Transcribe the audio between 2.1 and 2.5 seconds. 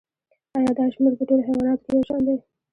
دی